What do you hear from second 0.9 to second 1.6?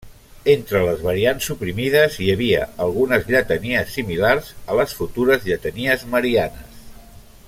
variants